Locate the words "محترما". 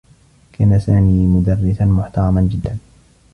1.85-2.41